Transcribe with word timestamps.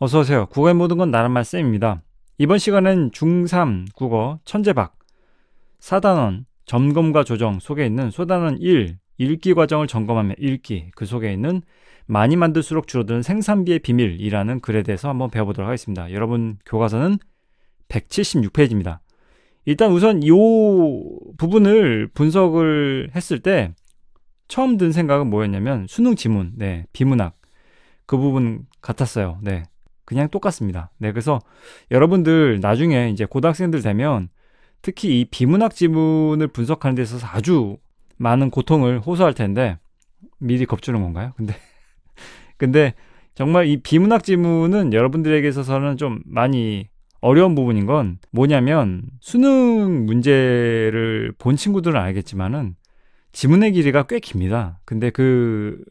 어서 0.00 0.20
오세요. 0.20 0.46
국어의 0.46 0.74
모든 0.74 0.96
건 0.96 1.10
나란말 1.10 1.44
쌤입니다. 1.44 2.02
이번 2.38 2.58
시간은 2.58 3.10
중3 3.10 3.92
국어 3.96 4.38
천재박 4.44 4.96
4단원 5.80 6.44
점검과 6.66 7.24
조정 7.24 7.58
속에 7.58 7.84
있는 7.84 8.12
소단원 8.12 8.58
1 8.58 8.96
읽기 9.18 9.54
과정을 9.54 9.88
점검하며 9.88 10.34
읽기 10.38 10.92
그 10.94 11.04
속에 11.04 11.32
있는 11.32 11.62
많이 12.06 12.36
만들수록 12.36 12.86
줄어드는 12.86 13.22
생산비의 13.22 13.80
비밀이라는 13.80 14.60
글에 14.60 14.84
대해서 14.84 15.08
한번 15.08 15.30
배워보도록 15.30 15.66
하겠습니다. 15.66 16.12
여러분 16.12 16.58
교과서는 16.64 17.18
176페이지입니다. 17.88 19.00
일단 19.64 19.90
우선 19.90 20.22
이 20.22 20.30
부분을 21.38 22.08
분석을 22.14 23.10
했을 23.16 23.40
때 23.40 23.74
처음 24.46 24.76
든 24.76 24.92
생각은 24.92 25.28
뭐였냐면 25.28 25.86
수능 25.88 26.14
지문, 26.14 26.52
네, 26.54 26.86
비문학 26.92 27.36
그 28.06 28.16
부분 28.16 28.64
같았어요. 28.80 29.40
네. 29.42 29.64
그냥 30.08 30.30
똑같습니다. 30.30 30.90
네, 30.96 31.12
그래서 31.12 31.38
여러분들 31.90 32.60
나중에 32.62 33.10
이제 33.10 33.26
고등학생들 33.26 33.82
되면 33.82 34.30
특히 34.80 35.20
이 35.20 35.26
비문학 35.26 35.74
지문을 35.74 36.48
분석하는 36.48 36.94
데 36.94 37.02
있어서 37.02 37.26
아주 37.26 37.76
많은 38.16 38.48
고통을 38.48 39.00
호소할 39.00 39.34
텐데 39.34 39.76
미리 40.38 40.64
겁주는 40.64 40.98
건가요? 40.98 41.34
근데 41.36 41.54
근데 42.56 42.94
정말 43.34 43.66
이 43.66 43.82
비문학 43.82 44.24
지문은 44.24 44.94
여러분들에게 44.94 45.46
있어서는 45.46 45.98
좀 45.98 46.22
많이 46.24 46.88
어려운 47.20 47.54
부분인 47.54 47.84
건 47.84 48.18
뭐냐면 48.30 49.02
수능 49.20 50.06
문제를 50.06 51.34
본 51.36 51.56
친구들은 51.56 52.00
알겠지만은 52.00 52.76
지문의 53.32 53.72
길이가 53.72 54.04
꽤 54.04 54.20
깁니다. 54.20 54.80
근데 54.86 55.10
그 55.10 55.84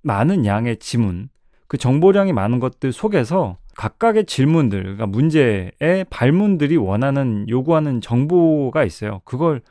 많은 0.00 0.46
양의 0.46 0.78
지문 0.78 1.28
그 1.72 1.78
정보량이 1.78 2.34
많은 2.34 2.60
것들 2.60 2.92
속에서 2.92 3.56
각각의 3.76 4.26
질문들, 4.26 4.82
그러니까 4.82 5.06
문제의 5.06 6.04
발문들이 6.10 6.76
원하는 6.76 7.48
요구하는 7.48 8.02
정보가 8.02 8.84
있어요. 8.84 9.22
그걸 9.24 9.62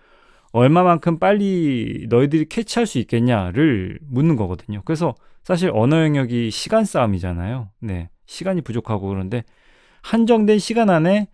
얼마만큼 0.52 1.19
빨리 1.19 2.07
너희들이 2.09 2.45
캐치할 2.45 2.88
수 2.88 2.97
있겠냐를 2.97 3.99
묻는 4.02 4.35
거거든요. 4.35 4.81
그래서 4.83 5.13
사실 5.44 5.69
언어 5.72 6.02
영역이 6.02 6.49
시간 6.49 6.85
싸움이잖아요. 6.85 7.69
네. 7.81 8.09
시간이 8.25 8.61
부족하고 8.61 9.07
그런데 9.07 9.44
한정된 10.02 10.57
시간 10.57 10.89
안에 10.89 11.27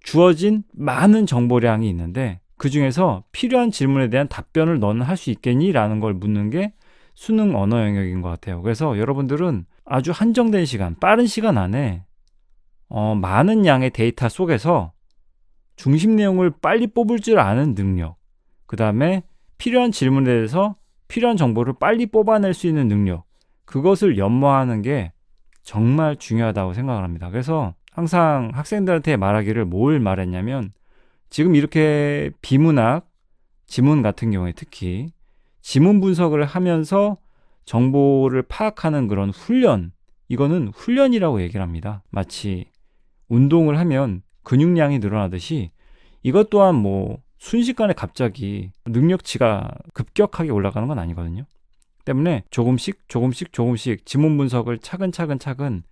주어진 0.00 0.64
많은 0.72 1.24
정보량이 1.24 1.88
있는데 1.88 2.40
그 2.56 2.68
중에서 2.68 3.22
필요한 3.30 3.70
질문에 3.70 4.10
대한 4.10 4.26
답변을 4.26 4.80
너는 4.80 5.02
할 5.02 5.16
수 5.16 5.30
있겠니? 5.30 5.70
라는 5.70 6.00
걸 6.00 6.14
묻는 6.14 6.50
게 6.50 6.72
수능 7.18 7.56
언어 7.56 7.84
영역인 7.84 8.22
것 8.22 8.28
같아요. 8.28 8.62
그래서 8.62 8.96
여러분들은 8.96 9.66
아주 9.84 10.12
한정된 10.12 10.66
시간, 10.66 10.94
빠른 11.00 11.26
시간 11.26 11.58
안에 11.58 12.04
어, 12.88 13.16
많은 13.16 13.66
양의 13.66 13.90
데이터 13.90 14.28
속에서 14.28 14.92
중심 15.74 16.14
내용을 16.14 16.52
빨리 16.62 16.86
뽑을 16.86 17.18
줄 17.18 17.40
아는 17.40 17.74
능력, 17.74 18.18
그 18.66 18.76
다음에 18.76 19.24
필요한 19.58 19.90
질문에 19.90 20.26
대해서 20.26 20.76
필요한 21.08 21.36
정보를 21.36 21.74
빨리 21.80 22.06
뽑아낼 22.06 22.54
수 22.54 22.68
있는 22.68 22.86
능력, 22.86 23.24
그것을 23.64 24.16
연모하는 24.16 24.82
게 24.82 25.10
정말 25.64 26.14
중요하다고 26.14 26.72
생각을 26.72 27.02
합니다. 27.02 27.30
그래서 27.30 27.74
항상 27.90 28.52
학생들한테 28.54 29.16
말하기를 29.16 29.64
뭘 29.64 29.98
말했냐면 29.98 30.72
지금 31.30 31.56
이렇게 31.56 32.30
비문학, 32.42 33.10
지문 33.66 34.02
같은 34.02 34.30
경우에 34.30 34.52
특히 34.54 35.08
지문 35.68 36.00
분석을 36.00 36.46
하면서 36.46 37.18
정보를 37.66 38.40
파악하는 38.40 39.06
그런 39.06 39.28
훈련, 39.28 39.92
이거는 40.28 40.68
훈련이라고 40.68 41.42
얘기를 41.42 41.60
합니다. 41.60 42.02
마치 42.08 42.70
운동을 43.28 43.78
하면 43.78 44.22
근육량이 44.44 44.98
늘어나듯이 44.98 45.70
이것 46.22 46.48
또한 46.48 46.74
뭐 46.74 47.18
순식간에 47.36 47.92
갑자기 47.92 48.72
능력치가 48.86 49.70
급격하게 49.92 50.48
올라가는 50.48 50.88
건 50.88 50.98
아니거든요. 50.98 51.44
때문에 52.06 52.44
조금씩 52.50 53.06
조금씩 53.06 53.52
조금씩 53.52 54.06
지문 54.06 54.38
분석을 54.38 54.78
차근차근 54.78 55.38
차근 55.38 55.82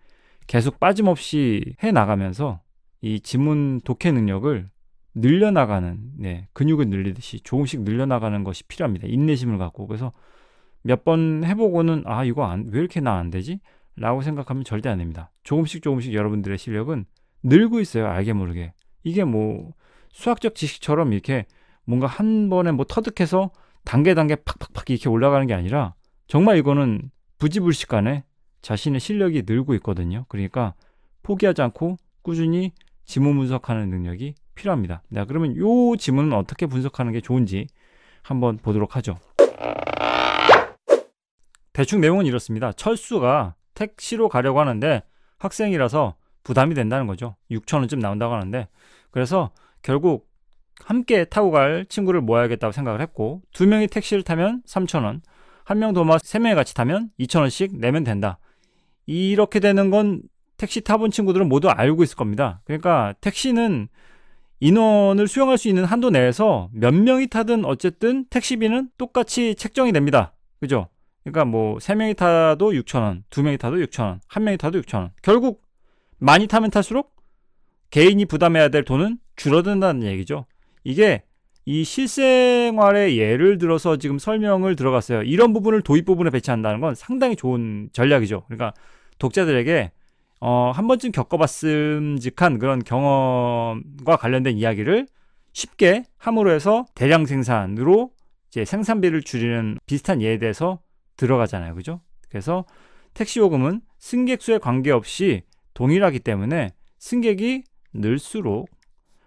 계속 0.47 0.81
빠짐없이 0.81 1.77
해 1.83 1.93
나가면서 1.93 2.63
이 3.03 3.21
지문 3.21 3.83
독해 3.85 4.11
능력을 4.11 4.71
늘려나가는 5.17 5.99
네, 6.19 6.49
근육을 6.53 6.89
늘리듯이 6.89 7.41
조금씩 7.41 7.83
늘려나가는 7.83 8.45
것이 8.45 8.65
필요합니다. 8.65 9.09
인내심을 9.09 9.59
갖고 9.59 9.87
그래서 9.87 10.13
몇 10.83 11.05
번 11.05 11.43
해보고는 11.45 12.05
아 12.07 12.25
이거 12.25 12.45
안, 12.45 12.67
왜 12.71 12.79
이렇게 12.81 13.01
나 13.01 13.17
안 13.19 13.31
되지? 13.31 13.61
라고 13.97 14.21
생각하면 14.23 14.63
절대 14.63 14.89
안 14.91 14.99
됩니다. 14.99 15.33
조금씩 15.43 15.83
조금씩 15.83 16.13
여러분들의 16.15 16.59
실력은 16.59 17.07
늘고 17.43 17.81
있어요. 17.81 18.07
알게 18.07 18.35
모르게. 18.35 18.73
이게 19.05 19.25
뭐 19.25 19.73
수학적 20.13 20.55
지식처럼 20.55 21.13
이렇게 21.13 21.47
뭔가 21.85 22.07
한 22.07 22.49
번에 22.51 22.73
뭐 22.73 22.85
터득해서 22.85 23.51
단계 23.85 24.15
단계 24.15 24.37
팍팍팍 24.37 24.91
이렇게 24.91 25.09
올라가는 25.09 25.47
게 25.47 25.55
아니라 25.55 25.95
정말 26.27 26.59
이거는 26.59 27.11
부지불식간에 27.39 28.25
자신의 28.63 29.01
실력이 29.01 29.45
늘고 29.47 29.75
있거든요. 29.77 30.27
그러니까 30.29 30.75
포기하지 31.23 31.63
않고 31.63 31.97
꾸준히 32.23 32.73
지문 33.05 33.37
분석하는 33.37 33.89
능력이 33.89 34.35
필요합니다. 34.57 35.03
네, 35.09 35.25
그러면 35.27 35.55
이 35.55 35.97
지문은 35.97 36.33
어떻게 36.33 36.67
분석하는 36.67 37.13
게 37.13 37.21
좋은지 37.21 37.69
한번 38.23 38.57
보도록 38.57 38.97
하죠. 38.97 39.17
대충 41.73 42.01
내용은 42.01 42.27
이렇습니다. 42.27 42.73
철수가 42.73 43.55
택시로 43.75 44.29
가려고 44.29 44.59
하는데 44.59 45.03
학생이라서 45.39 46.17
부담이 46.43 46.75
된다는 46.75 47.07
거죠. 47.07 47.37
6천원쯤 47.51 48.01
나온다고 48.01 48.35
하는데 48.35 48.67
그래서 49.11 49.51
결국 49.83 50.29
함께 50.85 51.25
타고 51.25 51.51
갈 51.51 51.87
친구를 51.89 52.21
모아야겠다고 52.21 52.73
생각을 52.73 53.01
했고 53.01 53.43
두 53.53 53.67
명이 53.67 53.89
택시를 53.89 54.23
타면 54.23 54.63
3천원 54.67 55.21
한명더 55.65 56.05
모아 56.05 56.19
세 56.23 56.39
명이 56.39 56.55
같이 56.55 56.75
타면 56.75 57.11
2천원씩 57.21 57.79
내면 57.79 58.05
된다. 58.05 58.39
이렇게 59.05 59.61
되는 59.61 59.91
건 59.91 60.23
택시 60.57 60.81
타본 60.81 61.11
친구들은 61.11 61.49
모두 61.49 61.69
알고 61.69 62.03
있을 62.03 62.17
겁니다. 62.17 62.61
그러니까 62.65 63.15
택시는 63.21 63.89
인원을 64.61 65.29
수용할 65.29 65.59
수 65.59 65.69
있는 65.69 65.85
한도 65.85 66.11
내에서 66.11 66.71
몇 66.73 66.95
명이 66.95 67.29
타든 67.29 67.65
어쨌든 67.65 68.25
택시비는 68.31 68.91
똑같이 68.97 69.55
책정이 69.55 69.93
됩니다. 69.93 70.35
그죠? 70.61 70.89
그러니까 71.25 71.45
뭐 71.45 71.77
3명이 71.79 72.17
타도 72.17 72.71
6천원, 72.71 73.25
2명이 73.31 73.59
타도 73.59 73.77
6천원, 73.77 74.21
1명이 74.29 74.59
타도 74.59 74.81
6천원. 74.81 75.11
결국 75.23 75.63
많이 76.19 76.47
타면 76.47 76.71
탈수록 76.71 77.15
개인이 77.91 78.25
부담해야 78.25 78.69
될 78.69 78.85
돈은 78.85 79.19
줄어든다는 79.37 80.07
얘기죠. 80.07 80.47
이게 80.85 81.25
이 81.67 81.83
실생활의 81.83 83.19
예를 83.19 83.59
들어서 83.59 83.97
지금 83.97 84.19
설명을 84.19 84.77
들어갔어요. 84.77 85.23
이런 85.23 85.53
부분을 85.53 85.83
도입 85.83 86.05
부분에 86.05 86.31
배치한다는 86.31 86.81
건 86.81 86.95
상당히 86.95 87.35
좋은 87.35 87.91
전략이죠. 87.93 88.45
그러니까 88.47 88.73
독자들에게 89.19 89.91
어, 90.41 90.71
한 90.75 90.87
번쯤 90.87 91.13
겪어봤음직한 91.13 92.59
그런 92.59 92.83
경험과 92.83 94.17
관련된 94.17 94.57
이야기를 94.57 95.07
쉽게 95.53 96.05
함으로 96.19 96.51
해서 96.51 96.85
대량 96.95 97.25
생산으로 97.25 98.11
이제 98.49 98.65
생산비를 98.65 99.23
줄이는 99.23 99.79
비슷한 99.87 100.21
예에 100.21 100.39
대해서 100.39 100.81
들어가잖아요. 101.17 101.75
그죠? 101.75 102.01
그래서 102.29 102.67
택시 103.15 103.39
요금은 103.41 103.81
승객 103.99 104.43
수에 104.43 104.59
관계없이 104.59 105.43
동일하기 105.73 106.21
때문에 106.21 106.73
승객이 106.99 107.65
늘수록 107.95 108.69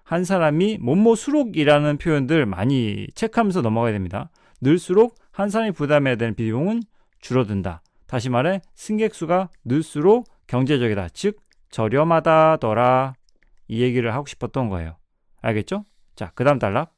한 0.03 0.23
사람이 0.23 0.79
뭐뭐 0.81 1.15
수록이라는 1.15 1.97
표현들 1.97 2.45
많이 2.45 3.07
체크하면서 3.15 3.61
넘어가야 3.61 3.93
됩니다. 3.93 4.29
늘수록 4.61 5.15
한 5.31 5.49
사람이 5.49 5.71
부담해야 5.71 6.15
되는 6.15 6.35
비용은 6.35 6.81
줄어든다. 7.21 7.81
다시 8.07 8.29
말해 8.29 8.61
승객 8.75 9.13
수가 9.13 9.49
늘수록 9.63 10.27
경제적이다. 10.49 11.09
즉 11.13 11.37
저렴하다더라. 11.69 13.13
이 13.67 13.81
얘기를 13.81 14.13
하고 14.13 14.25
싶었던 14.25 14.67
거예요. 14.69 14.97
알겠죠? 15.41 15.85
자, 16.15 16.31
그 16.35 16.43
다음 16.43 16.59
단락. 16.59 16.91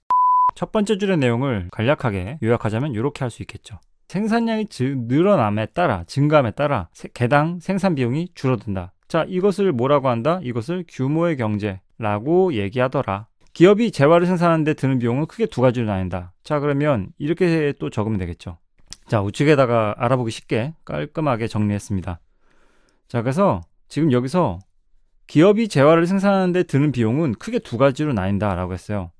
첫 0.56 0.72
번째 0.72 0.98
줄의 0.98 1.18
내용을 1.18 1.70
간략하게 1.72 2.40
요약하자면 2.42 2.94
이렇게 2.94 3.24
할 3.24 3.30
수 3.30 3.44
있겠죠. 3.44 3.80
생산량이 4.08 4.68
늘어남에 5.08 5.68
따라, 5.68 6.04
증감에 6.06 6.52
따라 6.52 6.90
개당 7.14 7.60
생산 7.60 7.96
비용이 7.96 8.30
줄어든다. 8.36 8.94
자, 9.08 9.26
이것을 9.28 9.72
뭐라고 9.72 10.10
한다? 10.10 10.40
이것을 10.44 10.86
규모의 10.88 11.38
경제라고 11.38 12.54
얘기하더라. 12.54 13.28
기업이 13.54 13.92
재화를 13.92 14.28
생산하는데 14.28 14.74
드는 14.74 15.00
비용은 15.00 15.28
크게 15.28 15.46
두 15.46 15.62
가지로 15.62 15.86
나뉜다. 15.88 16.34
자, 16.44 16.60
그러면 16.60 17.12
이렇게 17.18 17.74
또 17.80 17.90
적으면 17.90 18.18
되겠죠. 18.18 18.58
자, 19.08 19.22
우측에다가 19.22 19.96
알아보기 19.98 20.32
쉽게 20.32 20.74
깔끔하게 20.86 21.48
정리했습니다. 21.48 22.20
자, 23.12 23.22
그래서 23.22 23.60
지금 23.90 24.14
여기서 24.14 24.60
기업이 25.28 25.68
재화를 25.68 26.08
생산하는데 26.08 26.64
드는 26.64 26.94
비용은 26.94 27.34
크게 27.34 27.60
두 27.60 27.78
가지로 27.78 28.14
나뉜다라고 28.14 28.74
했어요. 28.74 29.12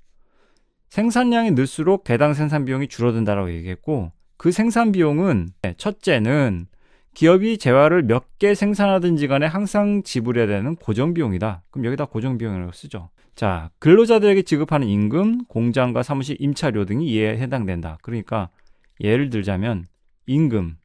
생산량이 0.88 1.50
늘수록 1.50 2.02
개당 2.02 2.32
생산 2.32 2.64
비용이 2.64 2.88
줄어든다라고 2.88 3.52
얘기했고 3.52 4.12
그 4.38 4.50
생산 4.50 4.92
비용은 4.92 5.50
첫째는 5.76 6.68
기업이 7.12 7.58
재화를 7.58 8.04
몇 8.04 8.38
개 8.38 8.54
생산하든지 8.54 9.28
간에 9.28 9.44
항상 9.44 10.02
지불해야 10.02 10.46
되는 10.46 10.74
고정 10.76 11.12
비용이다. 11.12 11.62
그럼 11.70 11.84
여기다 11.84 12.06
고정 12.06 12.38
비용이라고 12.38 12.72
쓰죠. 12.72 13.10
자, 13.34 13.68
근로자들에게 13.78 14.40
지급하는 14.40 14.88
임금, 14.88 15.44
공장과 15.48 16.02
사무실 16.02 16.38
임차료 16.40 16.86
등이 16.86 17.06
이에 17.08 17.36
해당된다. 17.36 17.98
그러니까 18.00 18.48
예를 19.00 19.28
들자면 19.28 19.84
임금 20.24 20.78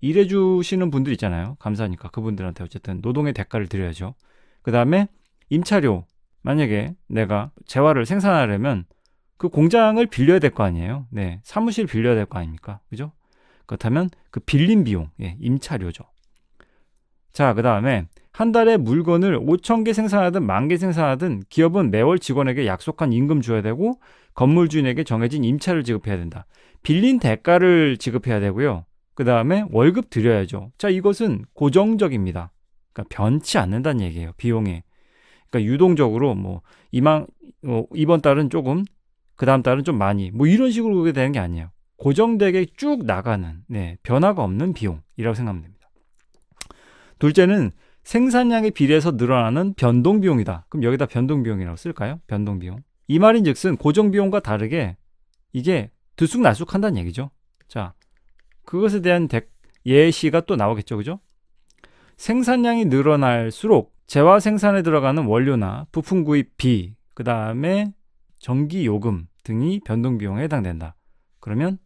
일해 0.00 0.26
주시는 0.26 0.90
분들 0.90 1.12
있잖아요. 1.12 1.56
감사하니까 1.58 2.10
그분들한테 2.10 2.64
어쨌든 2.64 3.00
노동의 3.02 3.32
대가를 3.32 3.66
드려야죠. 3.68 4.14
그 4.62 4.72
다음에 4.72 5.08
임차료 5.50 6.04
만약에 6.42 6.94
내가 7.08 7.50
재화를 7.66 8.06
생산하려면 8.06 8.84
그 9.36 9.48
공장을 9.48 10.04
빌려야 10.06 10.38
될 10.38 10.50
거 10.50 10.64
아니에요. 10.64 11.06
네. 11.10 11.40
사무실 11.44 11.86
빌려야 11.86 12.14
될 12.14 12.26
거 12.26 12.38
아닙니까? 12.38 12.80
그죠? 12.88 13.12
그렇다면 13.66 14.08
그 14.30 14.40
빌린 14.40 14.84
비용, 14.84 15.10
예, 15.20 15.36
임차료죠. 15.40 16.04
자, 17.32 17.52
그 17.54 17.62
다음에 17.62 18.06
한 18.32 18.52
달에 18.52 18.76
물건을 18.76 19.38
5천 19.40 19.84
개 19.84 19.92
생산하든 19.92 20.44
만 20.46 20.68
개 20.68 20.76
생산하든 20.76 21.42
기업은 21.48 21.90
매월 21.90 22.18
직원에게 22.18 22.66
약속한 22.66 23.12
임금 23.12 23.40
줘야 23.40 23.62
되고 23.62 23.98
건물 24.34 24.68
주인에게 24.68 25.04
정해진 25.04 25.42
임차를 25.44 25.84
지급해야 25.84 26.16
된다. 26.16 26.46
빌린 26.82 27.18
대가를 27.18 27.96
지급해야 27.98 28.40
되고요. 28.40 28.84
그 29.16 29.24
다음에 29.24 29.64
월급 29.70 30.10
드려야죠. 30.10 30.70
자, 30.76 30.90
이것은 30.90 31.46
고정적입니다. 31.54 32.52
그러니까 32.92 33.16
변치 33.16 33.56
않는다는 33.56 34.02
얘기예요. 34.02 34.32
비용에. 34.36 34.84
그러니까 35.48 35.72
유동적으로 35.72 36.34
뭐 36.34 36.60
이만 36.92 37.26
어, 37.66 37.84
이번 37.94 38.20
달은 38.20 38.50
조금 38.50 38.84
그 39.34 39.46
다음 39.46 39.62
달은 39.62 39.84
좀 39.84 39.96
많이 39.96 40.30
뭐 40.30 40.46
이런 40.46 40.70
식으로 40.70 40.94
그게 40.96 41.12
되는 41.12 41.32
게 41.32 41.38
아니에요. 41.38 41.70
고정되게 41.96 42.66
쭉 42.76 43.06
나가는 43.06 43.62
네, 43.68 43.96
변화가 44.02 44.44
없는 44.44 44.74
비용이라고 44.74 45.34
생각하면 45.34 45.62
됩니다. 45.62 45.88
둘째는 47.18 47.70
생산량에 48.02 48.68
비례해서 48.68 49.12
늘어나는 49.12 49.72
변동 49.78 50.20
비용이다. 50.20 50.66
그럼 50.68 50.82
여기다 50.82 51.06
변동 51.06 51.42
비용이라고 51.42 51.76
쓸까요? 51.76 52.20
변동 52.26 52.58
비용. 52.58 52.82
이 53.08 53.18
말인즉슨 53.18 53.78
고정 53.78 54.10
비용과 54.10 54.40
다르게 54.40 54.98
이게 55.54 55.90
들쑥날쑥한다는 56.16 56.98
얘기죠. 56.98 57.30
자, 57.66 57.94
그것에 58.66 59.00
대한 59.00 59.28
대, 59.28 59.48
예시가 59.86 60.42
또 60.42 60.56
나오겠죠, 60.56 60.98
그죠? 60.98 61.20
생산량이 62.18 62.86
늘어날수록 62.86 63.94
재화 64.06 64.40
생산에 64.40 64.82
들어가는 64.82 65.24
원료나 65.24 65.86
부품 65.92 66.24
구입비, 66.24 66.94
그 67.14 67.24
다음에 67.24 67.94
전기 68.38 68.84
요금 68.84 69.26
등이 69.44 69.80
변동 69.84 70.18
비용에 70.18 70.42
해당된다. 70.42 70.96
그러면 71.40 71.78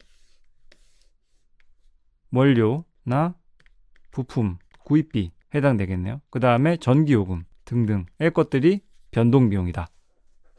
원료나 2.33 3.35
부품, 4.11 4.57
구입비 4.83 5.31
해당되겠네요. 5.53 6.21
그 6.29 6.39
다음에 6.39 6.77
전기 6.77 7.13
요금 7.13 7.43
등등의 7.65 8.31
것들이 8.33 8.81
변동 9.11 9.49
비용이다. 9.49 9.87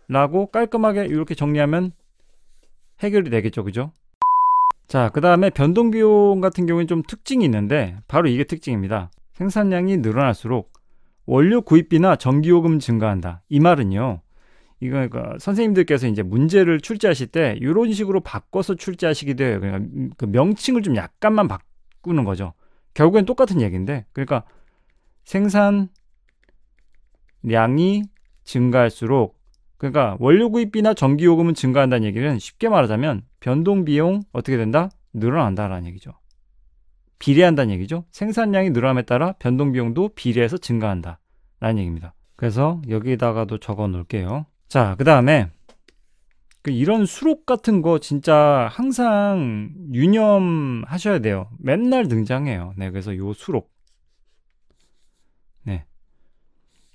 라고 0.08 0.46
깔끔하게 0.50 1.06
이렇게 1.06 1.34
정리하면 1.34 1.92
해결이 3.00 3.30
되겠죠. 3.30 3.64
그죠? 3.64 3.92
자, 4.92 5.08
그 5.08 5.22
다음에 5.22 5.48
변동 5.48 5.90
비용 5.90 6.42
같은 6.42 6.66
경우는 6.66 6.86
좀 6.86 7.02
특징이 7.02 7.46
있는데 7.46 7.96
바로 8.08 8.28
이게 8.28 8.44
특징입니다. 8.44 9.10
생산량이 9.32 9.96
늘어날수록 9.96 10.70
원료 11.24 11.62
구입비나 11.62 12.16
전기요금 12.16 12.78
증가한다. 12.78 13.40
이 13.48 13.58
말은요. 13.58 14.20
이거 14.80 14.92
그러니까 14.92 15.38
선생님들께서 15.38 16.08
이제 16.08 16.22
문제를 16.22 16.78
출제하실 16.82 17.28
때 17.28 17.56
이런 17.58 17.90
식으로 17.90 18.20
바꿔서 18.20 18.74
출제하시기도 18.74 19.42
해요. 19.42 19.60
그러니까 19.60 20.14
그 20.18 20.26
명칭을 20.26 20.82
좀 20.82 20.94
약간만 20.94 21.48
바꾸는 21.48 22.24
거죠. 22.24 22.52
결국엔 22.92 23.24
똑같은 23.24 23.62
얘기인데, 23.62 24.04
그러니까 24.12 24.44
생산량이 25.24 25.88
증가할수록 28.44 29.40
그러니까 29.78 30.18
원료 30.20 30.50
구입비나 30.50 30.92
전기 30.92 31.24
요금은 31.24 31.54
증가한다는 31.54 32.06
얘기는 32.06 32.38
쉽게 32.38 32.68
말하자면 32.68 33.22
변동 33.42 33.84
비용 33.84 34.22
어떻게 34.32 34.56
된다? 34.56 34.88
늘어난다라는 35.12 35.86
얘기죠. 35.88 36.12
비례한다는 37.18 37.74
얘기죠. 37.74 38.04
생산량이 38.12 38.70
늘어남에 38.70 39.02
따라 39.02 39.32
변동 39.40 39.72
비용도 39.72 40.10
비례해서 40.14 40.56
증가한다 40.56 41.18
라는 41.58 41.78
얘기입니다. 41.78 42.14
그래서 42.36 42.80
여기다가도 42.88 43.58
적어 43.58 43.88
놓을게요. 43.88 44.46
자, 44.68 44.94
그 44.96 45.02
다음에 45.04 45.50
그 46.62 46.70
이런 46.70 47.04
수록 47.04 47.44
같은 47.44 47.82
거 47.82 47.98
진짜 47.98 48.68
항상 48.70 49.72
유념하셔야 49.92 51.18
돼요. 51.18 51.50
맨날 51.58 52.06
등장해요. 52.06 52.74
네, 52.76 52.90
그래서 52.90 53.16
요 53.16 53.32
수록. 53.32 53.72
네. 55.64 55.84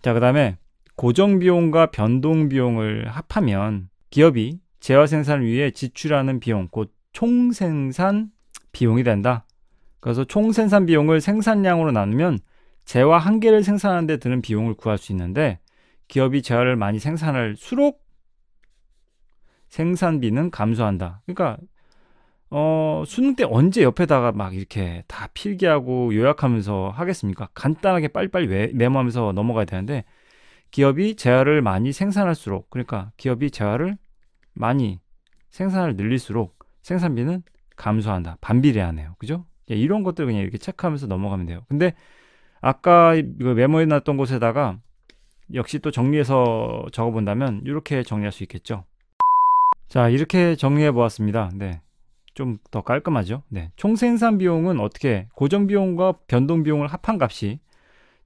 자, 0.01 0.13
그 0.13 0.21
다음에 0.21 0.57
고정 0.95 1.39
비용과 1.39 1.87
변동 1.91 2.47
비용을 2.47 3.09
합하면 3.09 3.89
기업이 4.11 4.61
재화 4.87 5.05
생산을 5.05 5.45
위해 5.45 5.69
지출하는 5.69 6.39
비용, 6.39 6.69
곧 6.71 6.93
총생산 7.11 8.31
비용이 8.71 9.03
된다. 9.03 9.45
그래서 9.99 10.23
총생산 10.23 10.85
비용을 10.85 11.19
생산량으로 11.19 11.91
나누면 11.91 12.39
재화 12.85 13.17
한 13.17 13.41
개를 13.41 13.63
생산하는 13.63 14.07
데 14.07 14.15
드는 14.15 14.41
비용을 14.41 14.75
구할 14.75 14.97
수 14.97 15.11
있는데 15.11 15.59
기업이 16.07 16.41
재화를 16.41 16.77
많이 16.77 16.99
생산할수록 16.99 18.01
생산비는 19.67 20.51
감소한다. 20.51 21.21
그러니까 21.25 21.57
어, 22.49 23.03
수능 23.05 23.35
때 23.35 23.43
언제 23.43 23.83
옆에다가 23.83 24.31
막 24.31 24.55
이렇게 24.55 25.03
다 25.09 25.27
필기하고 25.33 26.15
요약하면서 26.15 26.93
하겠습니까? 26.95 27.49
간단하게 27.53 28.07
빨리빨리 28.07 28.47
외, 28.47 28.71
메모하면서 28.73 29.33
넘어가야 29.33 29.65
되는데 29.65 30.05
기업이 30.71 31.17
재화를 31.17 31.61
많이 31.61 31.91
생산할수록 31.91 32.69
그러니까 32.69 33.11
기업이 33.17 33.51
재화를 33.51 33.97
많이 34.57 34.99
생산을 35.49 35.95
늘릴수록 35.95 36.57
생산비는 36.81 37.43
감소한다. 37.75 38.37
반비례하네요. 38.41 39.15
그죠? 39.19 39.45
예, 39.71 39.75
이런 39.75 40.03
것들 40.03 40.25
그냥 40.25 40.41
이렇게 40.41 40.57
체크하면서 40.57 41.07
넘어가면 41.07 41.45
돼요. 41.45 41.61
근데 41.67 41.93
아까 42.61 43.13
메모해 43.37 43.85
놨던 43.85 44.17
곳에다가 44.17 44.79
역시 45.53 45.79
또 45.79 45.91
정리해서 45.91 46.85
적어본다면 46.91 47.61
이렇게 47.65 48.03
정리할 48.03 48.31
수 48.31 48.43
있겠죠. 48.43 48.85
자, 49.87 50.09
이렇게 50.09 50.55
정리해 50.55 50.91
보았습니다. 50.91 51.51
네. 51.55 51.81
좀 52.33 52.59
더 52.69 52.81
깔끔하죠. 52.81 53.41
네. 53.49 53.71
총 53.77 53.95
생산 53.95 54.37
비용은 54.37 54.79
어떻게 54.79 55.27
고정 55.33 55.65
비용과 55.65 56.13
변동 56.27 56.61
비용을 56.63 56.87
합한 56.87 57.19
값이 57.19 57.59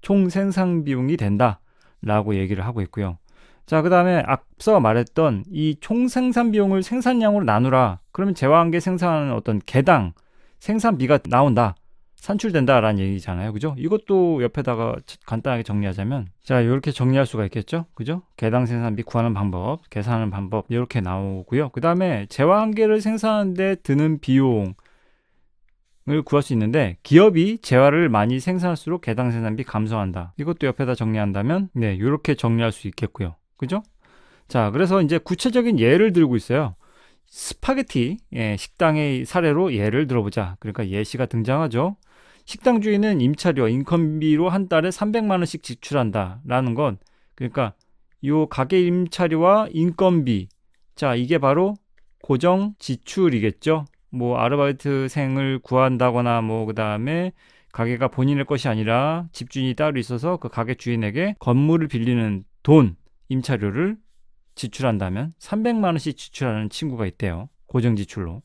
총 0.01 0.27
생산 0.29 0.84
비용이 0.84 1.15
된다라고 1.15 2.36
얘기를 2.36 2.65
하고 2.65 2.82
있고요. 2.82 3.17
자, 3.65 3.82
그 3.82 3.89
다음에 3.89 4.24
앞서 4.25 4.80
말했던 4.80 5.46
이 5.51 5.75
총 5.80 6.08
생산 6.08 6.51
비용을 6.51 6.84
생산량으로 6.84 7.44
나누라. 7.46 8.00
그러면 8.12 8.36
제화한계 8.36 8.80
생산하는 8.80 9.34
어떤 9.34 9.60
개당 9.65 10.13
생산비가 10.60 11.20
나온다. 11.30 11.75
산출된다라는 12.18 13.00
얘기잖아요. 13.00 13.51
그죠? 13.51 13.74
이것도 13.80 14.44
옆에다가 14.44 14.96
간단하게 15.25 15.63
정리하자면 15.63 16.27
자, 16.44 16.62
이렇게 16.62 16.91
정리할 16.91 17.25
수가 17.25 17.46
있겠죠? 17.46 17.86
그죠? 17.96 18.22
개당 18.38 18.68
생산비 18.68 19.01
구하는 19.03 19.34
방법, 19.34 19.89
계산하는 19.89 20.30
방법 20.30 20.65
이렇게 20.70 21.01
나오고요. 21.01 21.70
그다음에 21.70 22.27
재화 22.30 22.62
한 22.62 22.75
개를 22.75 23.01
생산하는데 23.01 23.75
드는 23.84 24.20
비용 24.20 24.75
을 26.10 26.24
구할 26.24 26.41
수 26.41 26.51
있는데 26.53 26.98
기업이 27.03 27.60
재화를 27.60 28.10
많이 28.10 28.39
생산할수록 28.39 29.01
개당 29.01 29.32
생산비 29.32 29.63
감소한다. 29.63 30.34
이것도 30.38 30.65
옆에다 30.68 30.96
정리한다면 30.96 31.70
네, 31.74 31.94
이렇게 31.94 32.34
정리할 32.34 32.72
수 32.72 32.88
있겠고요. 32.88 33.36
그죠? 33.62 33.84
자, 34.48 34.72
그래서 34.72 35.01
이제 35.01 35.20
구체적인 35.20 35.80
예를 35.80 36.12
들고 36.12 36.36
있어요. 36.36 36.75
스파게티 37.27 38.18
예, 38.34 38.58
식당의 38.58 39.24
사례로 39.25 39.74
예를 39.74 40.08
들어보자. 40.08 40.58
그러니까 40.60 40.89
예시가 40.89 41.27
등장하죠. 41.27 41.96
식당 42.44 42.82
주인은 42.82 43.22
임차료, 43.22 43.68
인건비로 43.68 44.50
한 44.50 44.68
달에 44.68 44.89
300만 44.89 45.38
원씩 45.38 45.62
지출한다라는 45.62 46.74
건 46.74 46.98
그러니까 47.36 47.75
요 48.25 48.48
가게 48.48 48.82
임차료와 48.82 49.70
인건비 49.72 50.50
자 50.96 51.15
이게 51.15 51.38
바로 51.38 51.75
고정 52.24 52.74
지출이겠죠. 52.80 53.86
뭐 54.10 54.38
아르바이트생을 54.39 55.60
구한다거나 55.60 56.41
뭐 56.41 56.65
그다음에 56.65 57.32
가게가 57.72 58.10
본인의 58.10 58.46
것이 58.46 58.68
아니라 58.68 59.27
집주인이 59.32 59.75
따로 59.75 60.00
있어서 60.00 60.38
그 60.38 60.50
가게 60.50 60.74
주인에게 60.74 61.36
건물을 61.39 61.88
빌리는 61.88 62.44
돈 62.63 62.98
임차료를 63.31 63.97
지출한다면 64.55 65.31
300만 65.39 65.85
원씩 65.85 66.17
지출하는 66.17 66.69
친구가 66.69 67.05
있대요. 67.07 67.50
고정 67.67 67.95
지출로. 67.95 68.41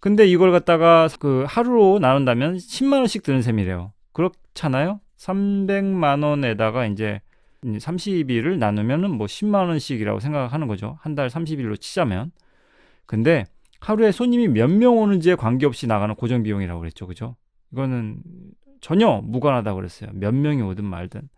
근데 0.00 0.26
이걸 0.26 0.50
갖다가 0.50 1.08
그 1.20 1.44
하루로 1.46 1.98
나눈다면 2.00 2.56
10만 2.56 2.94
원씩 2.98 3.22
드는 3.22 3.42
셈이래요. 3.42 3.92
그렇잖아요? 4.12 5.00
300만 5.18 6.24
원에다가 6.24 6.86
이제 6.86 7.20
30일을 7.62 8.58
나누면은 8.58 9.10
뭐 9.12 9.26
10만 9.26 9.68
원씩이라고 9.68 10.18
생각하는 10.18 10.66
거죠. 10.66 10.98
한 11.02 11.14
달 11.14 11.28
30일로 11.28 11.78
치자면. 11.80 12.32
근데 13.06 13.44
하루에 13.80 14.10
손님이 14.10 14.48
몇 14.48 14.68
명 14.70 14.96
오는지에 14.98 15.34
관계없이 15.36 15.86
나가는 15.86 16.12
고정 16.14 16.42
비용이라고 16.42 16.80
그랬죠. 16.80 17.06
그죠? 17.06 17.36
이거는 17.72 18.22
전혀 18.80 19.20
무관하다고 19.22 19.76
그랬어요. 19.76 20.10
몇 20.14 20.34
명이 20.34 20.62
오든 20.62 20.84
말든. 20.84 21.28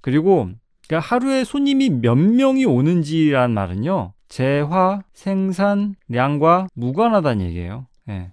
그리고 0.00 0.50
그러니까 0.86 1.06
하루에 1.06 1.44
손님이 1.44 1.90
몇 1.90 2.14
명이 2.14 2.64
오는지란 2.64 3.52
말은요. 3.52 4.12
재화 4.28 5.02
생산량과 5.12 6.68
무관하다는 6.74 7.46
얘기예요. 7.46 7.86
예. 8.08 8.32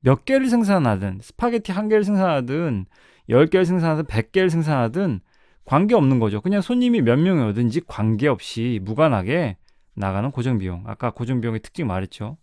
몇 0.00 0.24
개를 0.24 0.48
생산하든 0.48 1.20
스파게티 1.22 1.72
한 1.72 1.88
개를 1.88 2.04
생산하든 2.04 2.86
열 3.28 3.46
개를 3.46 3.66
생산하든 3.66 4.06
백 4.06 4.30
개를 4.32 4.50
생산하든 4.50 5.20
관계없는 5.64 6.20
거죠. 6.20 6.40
그냥 6.40 6.60
손님이 6.60 7.02
몇 7.02 7.18
명이 7.18 7.42
오든지 7.50 7.82
관계없이 7.86 8.80
무관하게 8.82 9.56
나가는 9.94 10.30
고정비용. 10.30 10.84
아까 10.86 11.10
고정비용의 11.10 11.60
특징 11.60 11.88
말했죠. 11.88 12.36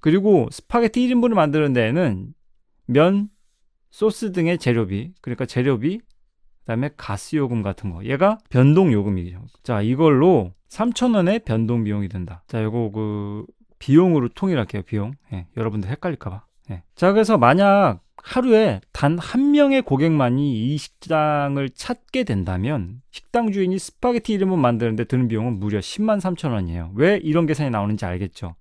그리고 0.00 0.48
스파게티 0.50 1.06
1인분을 1.08 1.34
만드는 1.34 1.72
데에는 1.72 2.34
면, 2.86 3.28
소스 3.90 4.32
등의 4.32 4.58
재료비, 4.58 5.12
그러니까 5.20 5.46
재료비, 5.46 6.00
그다음에 6.64 6.90
가스 6.96 7.36
요금 7.36 7.62
같은 7.62 7.90
거. 7.90 8.04
얘가 8.04 8.38
변동 8.50 8.92
요금이죠. 8.92 9.40
자, 9.62 9.82
이걸로 9.82 10.52
3,000원의 10.68 11.44
변동 11.44 11.84
비용이 11.84 12.08
된다. 12.08 12.42
자, 12.48 12.60
이거 12.60 12.90
그 12.92 13.44
비용으로 13.78 14.28
통일할게요. 14.30 14.82
비용. 14.82 15.12
예, 15.32 15.46
여러분들 15.56 15.90
헷갈릴까 15.90 16.30
봐. 16.30 16.44
예. 16.70 16.82
자, 16.94 17.12
그래서 17.12 17.36
만약 17.36 18.00
하루에 18.16 18.80
단 18.92 19.18
한 19.18 19.50
명의 19.50 19.82
고객만이 19.82 20.72
이 20.74 20.78
식당을 20.78 21.68
찾게 21.68 22.24
된다면 22.24 23.02
식당 23.10 23.52
주인이 23.52 23.78
스파게티 23.78 24.38
1인분 24.38 24.56
만드는데 24.56 25.04
드는 25.04 25.28
비용은 25.28 25.60
무려 25.60 25.78
10만 25.80 26.20
3천 26.20 26.52
원이에요. 26.52 26.92
왜 26.94 27.20
이런 27.22 27.44
계산이 27.44 27.68
나오는지 27.68 28.06
알겠죠? 28.06 28.54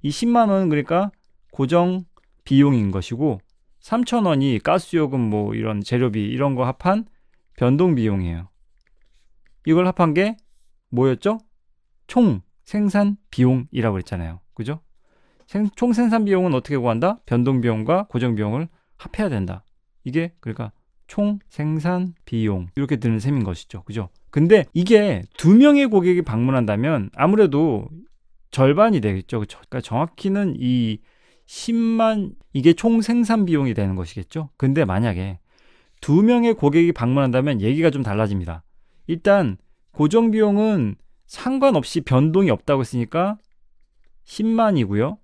이 0.00 0.08
10만 0.08 0.48
원은 0.48 0.70
그러니까 0.70 1.10
고정 1.52 2.04
비용인 2.44 2.90
것이고 2.90 3.40
3천 3.82 4.26
원이 4.26 4.60
가스요금 4.60 5.20
뭐 5.20 5.54
이런 5.54 5.82
재료비 5.82 6.22
이런 6.24 6.54
거 6.54 6.64
합한 6.64 7.04
변동 7.56 7.94
비용이에요. 7.94 8.48
이걸 9.66 9.86
합한 9.86 10.14
게 10.14 10.36
뭐였죠? 10.90 11.38
총 12.06 12.42
생산 12.64 13.16
비용이라고 13.30 13.98
했잖아요. 13.98 14.40
그죠? 14.54 14.80
생, 15.46 15.68
총 15.76 15.92
생산 15.92 16.24
비용은 16.24 16.54
어떻게 16.54 16.76
구한다? 16.76 17.20
변동 17.26 17.60
비용과 17.60 18.06
고정 18.08 18.34
비용을 18.34 18.68
합해야 18.96 19.28
된다. 19.28 19.64
이게 20.04 20.32
그러니까 20.40 20.72
총 21.06 21.38
생산 21.48 22.14
비용 22.24 22.68
이렇게 22.76 22.96
드는 22.96 23.18
셈인 23.18 23.44
것이죠. 23.44 23.82
그죠? 23.82 24.08
근데 24.30 24.64
이게 24.72 25.22
두 25.36 25.54
명의 25.54 25.86
고객이 25.86 26.22
방문한다면 26.22 27.10
아무래도 27.14 27.88
절반이 28.50 29.00
되겠죠. 29.00 29.38
그렇죠? 29.38 29.58
그러니까 29.58 29.80
정확히는 29.80 30.56
이 30.58 30.98
10만 31.46 32.34
이게 32.52 32.72
총 32.72 33.00
생산 33.00 33.44
비용이 33.44 33.74
되는 33.74 33.96
것이겠죠. 33.96 34.50
근데 34.56 34.84
만약에 34.84 35.38
두 36.04 36.22
명의 36.22 36.52
고객이 36.52 36.92
방문한다면 36.92 37.62
얘기가 37.62 37.88
좀 37.88 38.02
달라집니다. 38.02 38.62
일단 39.06 39.56
고정 39.90 40.30
비용은 40.30 40.96
상관없이 41.24 42.02
변동이 42.02 42.50
없다고 42.50 42.82
했으니까 42.82 43.38
10만이고요. 44.26 45.16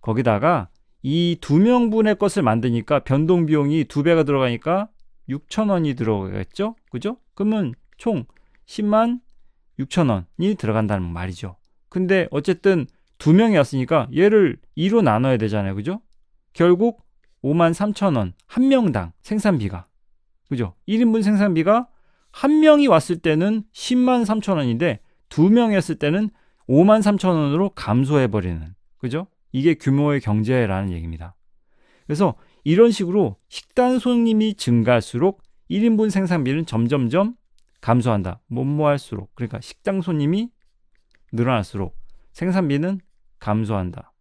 거기다가 0.00 0.70
이 1.02 1.36
두 1.42 1.58
명분의 1.58 2.16
것을 2.16 2.42
만드니까 2.42 3.00
변동 3.00 3.44
비용이 3.44 3.84
두 3.84 4.02
배가 4.02 4.22
들어가니까 4.22 4.88
6천 5.28 5.68
원이 5.68 5.92
들어가겠죠? 5.92 6.74
그죠? 6.90 7.18
그러면 7.34 7.74
총 7.98 8.24
10만 8.64 9.20
6천 9.78 10.08
원이 10.08 10.54
들어간다는 10.54 11.06
말이죠. 11.06 11.56
근데 11.90 12.28
어쨌든 12.30 12.86
두 13.18 13.34
명이 13.34 13.58
왔으니까 13.58 14.08
얘를 14.16 14.56
2로 14.78 15.02
나눠야 15.02 15.36
되잖아요. 15.36 15.74
그죠? 15.74 16.00
결국 16.54 17.02
5만 17.42 17.74
3천 17.74 18.16
원 18.16 18.32
한 18.46 18.68
명당 18.68 19.12
생산비가 19.20 19.86
그죠? 20.48 20.74
1인분 20.88 21.22
생산비가 21.22 21.88
한 22.30 22.60
명이 22.60 22.88
왔을 22.88 23.16
때는 23.16 23.64
10만 23.72 24.24
3천 24.24 24.56
원인데 24.56 25.00
두 25.28 25.50
명이 25.50 25.74
왔을 25.74 25.96
때는 25.96 26.30
5만 26.68 27.00
3천 27.00 27.28
원으로 27.28 27.70
감소해 27.70 28.28
버리는 28.28 28.74
그죠? 28.98 29.26
이게 29.52 29.74
규모의 29.74 30.20
경제라는 30.20 30.90
얘기입니다. 30.92 31.36
그래서 32.06 32.34
이런 32.64 32.90
식으로 32.90 33.36
식단 33.48 33.98
손님이 33.98 34.54
증가할수록 34.54 35.42
1인분 35.70 36.10
생산비는 36.10 36.66
점점점 36.66 37.34
감소한다. 37.80 38.40
뭐뭐할수록 38.46 39.34
그러니까 39.34 39.60
식당 39.60 40.00
손님이 40.00 40.50
늘어날수록 41.32 41.96
생산비는 42.32 43.00
감소한다. 43.38 44.12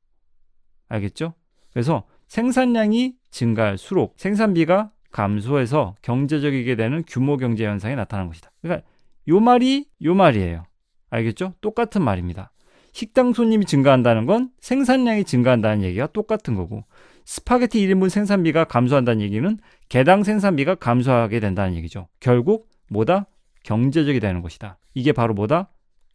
알겠죠? 0.90 1.34
그래서 1.72 2.06
생산량이 2.28 3.16
증가할수록 3.32 4.16
생산비가 4.18 4.92
감소해서 5.14 5.96
경제적이게 6.02 6.76
되는 6.76 7.04
규모 7.08 7.38
경제 7.38 7.66
현상이 7.66 7.96
나타난 7.96 8.28
것이다. 8.28 8.52
그러니까 8.62 8.86
요 9.30 9.40
말이 9.40 9.86
요 10.04 10.16
말이에요. 10.16 10.66
알겠죠? 11.10 11.54
똑같은 11.62 12.02
말입니다. 12.02 12.52
식당 12.92 13.32
손님이 13.34 13.66
증가한다는 13.66 14.26
건 14.26 14.50
생산량이 14.60 15.24
증가한다는 15.24 15.84
얘기가 15.84 16.08
똑같은 16.08 16.56
거고 16.56 16.84
스파게티 17.26 17.80
1인분 17.88 18.10
생산비가 18.10 18.66
감소한다는 18.66 19.22
얘기는 19.22 19.58
개당 19.88 20.24
생산비가 20.24 20.76
감소하게 20.76 21.40
된다는 21.40 21.76
얘기죠. 21.76 22.08
결국 22.20 22.68
뭐다? 22.90 23.28
경제적이 23.64 24.20
되는 24.20 24.42
것이다. 24.42 24.78
이게 24.94 25.14
바로 25.14 25.34
뭐다? 25.34 25.70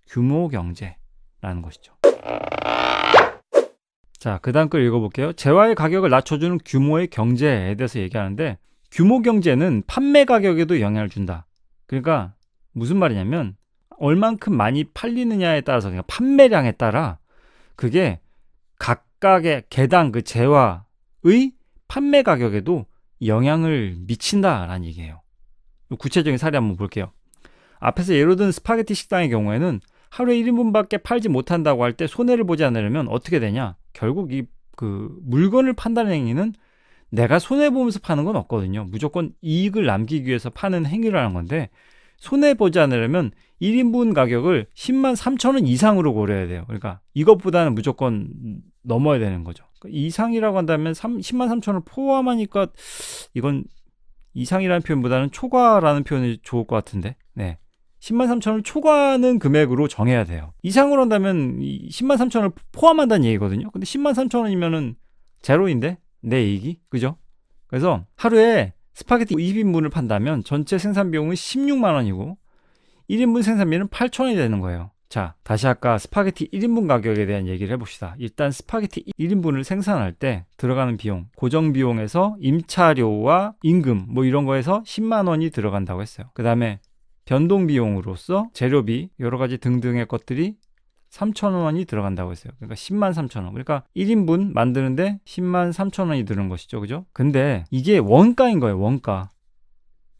규모 0.08 0.48
경제라는 0.48 1.62
것이죠. 1.62 1.94
자, 4.18 4.38
그 4.42 4.52
다음 4.52 4.68
걸 4.68 4.84
읽어볼게요. 4.84 5.32
재화의 5.32 5.74
가격을 5.76 6.10
낮춰주는 6.10 6.58
규모의 6.64 7.06
경제에 7.06 7.76
대해서 7.76 8.00
얘기하는데 8.00 8.58
규모 8.90 9.20
경제는 9.20 9.82
판매 9.86 10.24
가격에도 10.24 10.80
영향을 10.80 11.08
준다. 11.08 11.46
그러니까 11.86 12.34
무슨 12.72 12.98
말이냐면 12.98 13.56
얼만큼 13.98 14.56
많이 14.56 14.84
팔리느냐에 14.84 15.62
따라서 15.62 15.88
그냥 15.88 16.04
판매량에 16.06 16.72
따라 16.72 17.18
그게 17.76 18.20
각각의 18.78 19.64
개당 19.70 20.12
그 20.12 20.22
재화의 20.22 21.52
판매 21.88 22.22
가격에도 22.22 22.86
영향을 23.24 23.96
미친다라는 24.06 24.84
얘기예요. 24.86 25.22
구체적인 25.98 26.38
사례 26.38 26.58
한번 26.58 26.76
볼게요. 26.76 27.12
앞에서 27.80 28.14
예로 28.14 28.36
든 28.36 28.52
스파게티 28.52 28.94
식당의 28.94 29.30
경우에는 29.30 29.80
하루에 30.10 30.36
1인분밖에 30.36 31.02
팔지 31.02 31.28
못한다고 31.28 31.84
할 31.84 31.92
때 31.92 32.06
손해를 32.06 32.44
보지 32.44 32.64
않으려면 32.64 33.08
어떻게 33.08 33.40
되냐? 33.40 33.76
결국 33.92 34.32
이 34.32 34.46
그 34.78 35.12
물건을 35.22 35.72
판다는 35.72 36.12
행위는 36.12 36.54
내가 37.10 37.38
손해 37.38 37.70
보면서 37.70 37.98
파는 38.00 38.24
건 38.24 38.36
없거든요. 38.36 38.86
무조건 38.90 39.32
이익을 39.40 39.86
남기기 39.86 40.26
위해서 40.26 40.50
파는 40.50 40.86
행위라는 40.86 41.32
건데 41.32 41.70
손해 42.18 42.54
보지 42.54 42.78
않으려면 42.78 43.30
1인분 43.62 44.14
가격을 44.14 44.66
10만 44.74 45.16
3천 45.16 45.54
원 45.54 45.66
이상으로 45.66 46.14
고려해야 46.14 46.46
돼요. 46.48 46.64
그러니까 46.66 47.00
이것보다는 47.14 47.74
무조건 47.74 48.28
넘어야 48.82 49.18
되는 49.18 49.44
거죠. 49.44 49.64
그러니까 49.78 49.98
이상이라고 49.98 50.58
한다면 50.58 50.94
3, 50.94 51.18
10만 51.18 51.48
3천 51.48 51.72
원 51.74 51.82
포함하니까 51.84 52.68
이건 53.34 53.64
이상이라는 54.34 54.82
표현보다는 54.82 55.30
초과라는 55.30 56.04
표현이 56.04 56.38
좋을 56.42 56.66
것 56.66 56.76
같은데. 56.76 57.16
네. 57.34 57.58
10만 58.00 58.26
3천 58.28 58.48
원을 58.50 58.62
초과하는 58.62 59.38
금액으로 59.40 59.88
정해야 59.88 60.24
돼요. 60.24 60.52
이상으로 60.62 61.02
한다면 61.02 61.58
10만 61.58 62.16
3천 62.16 62.36
원을 62.36 62.50
포함한다는 62.70 63.24
얘기거든요. 63.26 63.70
근데 63.70 63.84
10만 63.84 64.14
3천 64.14 64.42
원이면은 64.42 64.94
제로인데 65.42 65.98
내 66.20 66.42
이익이 66.44 66.80
그죠? 66.88 67.16
그래서 67.66 68.04
하루에 68.16 68.72
스파게티 68.94 69.34
20인분을 69.36 69.90
판다면 69.90 70.42
전체 70.44 70.78
생산 70.78 71.10
비용은 71.10 71.34
16만 71.34 71.94
원이고 71.94 72.36
1인분 73.08 73.42
생산비는 73.42 73.88
8천 73.88 74.24
원이 74.24 74.36
되는 74.36 74.60
거예요. 74.60 74.90
자, 75.08 75.34
다시 75.42 75.66
아까 75.66 75.96
스파게티 75.96 76.50
1인분 76.50 76.86
가격에 76.86 77.24
대한 77.24 77.46
얘기를 77.46 77.72
해봅시다. 77.72 78.14
일단 78.18 78.50
스파게티 78.50 79.12
1인분을 79.18 79.64
생산할 79.64 80.12
때 80.12 80.44
들어가는 80.58 80.98
비용, 80.98 81.28
고정 81.36 81.72
비용에서 81.72 82.36
임차료와 82.40 83.54
임금 83.62 84.06
뭐 84.08 84.24
이런 84.24 84.44
거에서 84.44 84.82
10만 84.82 85.28
원이 85.28 85.50
들어간다고 85.50 86.02
했어요. 86.02 86.28
그 86.34 86.42
다음에 86.42 86.80
변동 87.24 87.66
비용으로서 87.66 88.48
재료비 88.52 89.10
여러 89.20 89.38
가지 89.38 89.58
등등의 89.58 90.06
것들이 90.06 90.56
3천 91.10 91.52
원이 91.52 91.84
들어간다고 91.84 92.30
했어요. 92.30 92.52
그러니까 92.58 92.74
10만 92.74 93.12
3천 93.12 93.44
원. 93.44 93.52
그러니까 93.52 93.84
1인분 93.96 94.52
만드는데 94.52 95.20
10만 95.24 95.72
3천 95.72 96.08
원이 96.08 96.24
드는 96.24 96.48
것이죠. 96.48 96.80
그죠? 96.80 97.06
근데 97.12 97.64
이게 97.70 97.98
원가인 97.98 98.60
거예요. 98.60 98.78
원가. 98.78 99.30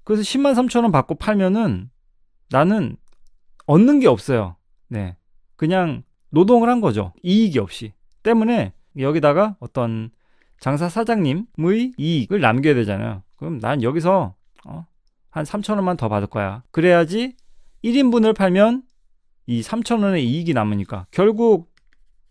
그래서 0.05 0.23
10만 0.23 0.55
3천 0.55 0.83
원 0.83 0.93
받고 0.93 1.17
팔면은 1.17 1.91
나는 2.51 2.97
얻는 3.67 4.01
게 4.01 4.09
없어요. 4.09 4.57
네. 4.89 5.17
그냥 5.57 6.03
노동을 6.31 6.69
한 6.69 6.81
거죠. 6.81 7.13
이익이 7.23 7.59
없이. 7.59 7.93
때문에 8.23 8.73
여기다가 8.99 9.57
어떤 9.61 10.11
장사 10.61 10.89
사장님의 10.89 11.93
이익을 11.97 12.41
남겨야 12.41 12.75
되잖아요. 12.75 13.23
그럼 13.37 13.61
난 13.61 13.83
여기서 13.83 14.35
어, 14.67 14.87
한 15.31 15.45
3천 15.45 15.77
원만 15.77 15.97
더 15.97 16.09
받을 16.09 16.27
거야. 16.27 16.63
그래야지 16.71 17.37
1인분을 17.85 18.35
팔면 18.35 18.83
이 19.49 19.63
3천 19.63 20.03
원의 20.05 20.29
이익이 20.29 20.53
남으니까 20.53 21.07
결국 21.11 21.73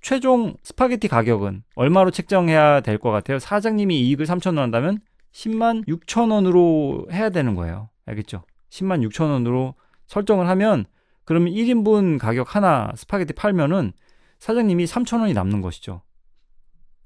최종 0.01 0.55
스파게티 0.63 1.07
가격은 1.07 1.63
얼마로 1.75 2.11
책정해야 2.11 2.81
될 2.81 2.99
것 2.99 3.09
같아요? 3.09 3.39
사장님이 3.39 3.99
이익을 4.01 4.27
3천 4.27 4.49
원 4.49 4.59
한다면 4.59 4.99
10만 5.33 5.87
6천 5.87 6.31
원으로 6.31 7.07
해야 7.11 7.31
되는 7.31 7.55
거예요. 7.55 7.89
알겠죠? 8.05 8.43
10만 8.69 9.07
6천 9.09 9.31
원으로 9.31 9.73
설정을 10.05 10.47
하면 10.47 10.85
그러면 11.25 11.51
1인분 11.53 12.19
가격 12.19 12.55
하나 12.55 12.91
스파게티 12.95 13.33
팔면은 13.33 13.93
사장님이 14.37 14.85
3천 14.85 15.21
원이 15.21 15.33
남는 15.33 15.61
것이죠. 15.61 16.03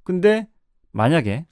근데 0.04 0.50
만약에 0.92 1.46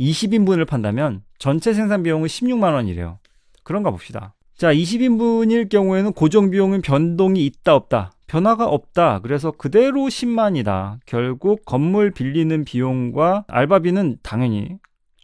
20인분을 0.00 0.66
판다면 0.66 1.24
전체 1.38 1.74
생산 1.74 2.02
비용은 2.02 2.26
16만 2.26 2.72
원이래요. 2.72 3.18
그런가 3.64 3.90
봅시다. 3.90 4.34
자, 4.58 4.74
20인분일 4.74 5.68
경우에는 5.68 6.12
고정 6.14 6.50
비용은 6.50 6.82
변동이 6.82 7.46
있다 7.46 7.76
없다. 7.76 8.10
변화가 8.26 8.66
없다. 8.66 9.20
그래서 9.20 9.52
그대로 9.52 10.06
10만이다. 10.06 10.98
결국 11.06 11.64
건물 11.64 12.10
빌리는 12.10 12.64
비용과 12.64 13.44
알바비는 13.46 14.18
당연히 14.24 14.78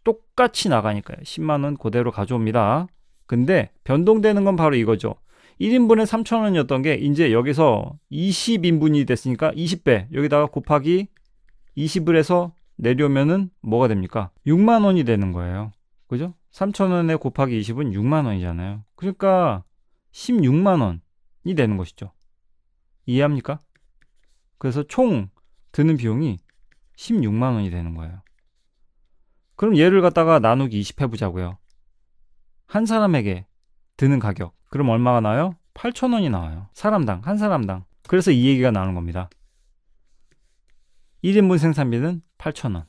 똑같이 0.04 0.68
나가니까요. 0.68 1.16
10만 1.24 1.64
원 1.64 1.76
그대로 1.76 2.12
가져옵니다. 2.12 2.86
근데 3.26 3.70
변동되는 3.82 4.44
건 4.44 4.54
바로 4.54 4.76
이거죠. 4.76 5.16
1인분에 5.60 6.06
3,000원이었던 6.06 6.84
게 6.84 6.94
이제 6.94 7.32
여기서 7.32 7.98
20인분이 8.12 9.04
됐으니까 9.04 9.50
20배 9.50 10.14
여기다가 10.14 10.46
곱하기 10.46 11.08
20을 11.76 12.14
해서 12.14 12.52
내려오면은 12.76 13.50
뭐가 13.62 13.88
됩니까? 13.88 14.30
6만 14.46 14.84
원이 14.84 15.02
되는 15.02 15.32
거예요. 15.32 15.72
그죠? 16.06 16.34
3,000원에 16.52 17.18
곱하기 17.18 17.60
20은 17.60 17.92
6만 17.92 18.26
원이잖아요. 18.26 18.84
그러니까 19.04 19.64
16만 20.12 20.80
원이 20.80 21.54
되는 21.54 21.76
것이죠. 21.76 22.12
이해합니까? 23.06 23.60
그래서 24.58 24.82
총 24.84 25.28
드는 25.72 25.96
비용이 25.96 26.38
16만 26.96 27.54
원이 27.54 27.70
되는 27.70 27.94
거예요. 27.94 28.22
그럼 29.56 29.76
얘를 29.76 30.00
갖다가 30.00 30.38
나누기 30.38 30.78
20 30.80 31.00
해보자고요. 31.02 31.58
한 32.66 32.86
사람에게 32.86 33.46
드는 33.96 34.18
가격. 34.18 34.56
그럼 34.70 34.88
얼마가 34.88 35.20
나와요? 35.20 35.56
8,000원이 35.74 36.30
나와요. 36.30 36.68
사람당, 36.72 37.20
한 37.24 37.36
사람당. 37.36 37.84
그래서 38.08 38.30
이 38.30 38.46
얘기가 38.46 38.70
나오는 38.70 38.94
겁니다. 38.94 39.28
1인분 41.22 41.58
생산비는 41.58 42.22
8,000원. 42.38 42.86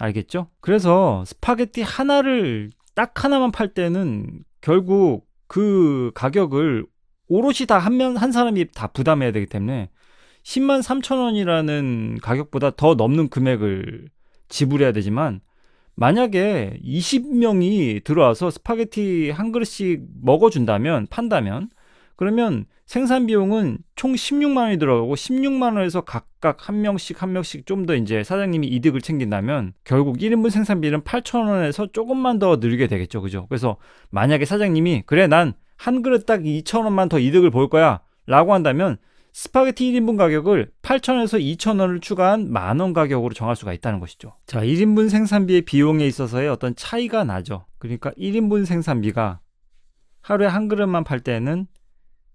알겠죠? 0.00 0.50
그래서 0.60 1.24
스파게티 1.24 1.82
하나를 1.82 2.70
딱 2.94 3.24
하나만 3.24 3.52
팔 3.52 3.74
때는 3.74 4.44
결국 4.60 5.26
그 5.46 6.10
가격을 6.14 6.86
오롯이 7.28 7.66
다 7.68 7.78
한 7.78 7.96
명, 7.96 8.16
한 8.16 8.32
사람이 8.32 8.66
다 8.72 8.88
부담해야 8.88 9.32
되기 9.32 9.46
때문에 9.46 9.90
10만 10.44 10.80
3천 10.82 11.18
원이라는 11.18 12.18
가격보다 12.22 12.70
더 12.76 12.94
넘는 12.94 13.28
금액을 13.28 14.08
지불해야 14.48 14.92
되지만 14.92 15.40
만약에 15.94 16.78
20명이 16.84 18.04
들어와서 18.04 18.50
스파게티 18.50 19.30
한 19.30 19.50
그릇씩 19.52 20.04
먹어준다면, 20.22 21.08
판다면, 21.08 21.70
그러면 22.16 22.66
생산 22.88 23.26
비용은 23.26 23.78
총 23.94 24.14
16만 24.14 24.56
원이 24.56 24.78
들어가고 24.78 25.14
16만 25.14 25.76
원에서 25.76 26.00
각각 26.00 26.68
한 26.68 26.80
명씩 26.80 27.22
한 27.22 27.32
명씩 27.32 27.66
좀 27.66 27.86
더 27.86 27.94
이제 27.94 28.24
사장님이 28.24 28.66
이득을 28.66 29.00
챙긴다면 29.00 29.74
결국 29.84 30.18
1인분 30.18 30.50
생산비는 30.50 31.02
8천 31.02 31.48
원에서 31.48 31.86
조금만 31.92 32.40
더 32.40 32.56
늘게 32.56 32.88
되겠죠. 32.88 33.22
그죠? 33.22 33.46
그래서 33.48 33.76
만약에 34.10 34.44
사장님이 34.44 35.04
그래 35.06 35.28
난 35.28 35.54
한 35.78 36.02
그릇 36.02 36.26
딱 36.26 36.40
2천 36.42 36.84
원만 36.84 37.08
더 37.08 37.18
이득을 37.18 37.50
볼 37.50 37.68
거야 37.70 38.00
라고 38.26 38.52
한다면 38.52 38.98
스파게티 39.32 39.92
1인분 39.92 40.18
가격을 40.18 40.72
8천원에서 40.82 41.40
2천원을 41.56 42.02
추가한 42.02 42.50
만원 42.50 42.92
가격으로 42.92 43.32
정할 43.32 43.54
수가 43.54 43.72
있다는 43.72 44.00
것이죠. 44.00 44.34
자, 44.46 44.60
1인분 44.60 45.08
생산비의 45.08 45.62
비용에 45.62 46.04
있어서의 46.06 46.48
어떤 46.48 46.74
차이가 46.74 47.22
나죠. 47.22 47.66
그러니까 47.78 48.10
1인분 48.18 48.66
생산비가 48.66 49.40
하루에 50.20 50.48
한 50.48 50.66
그릇만 50.66 51.04
팔 51.04 51.20
때는 51.20 51.68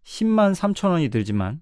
10만 0.05 0.53
3천 0.55 0.89
원이 0.89 1.09
들지만 1.09 1.61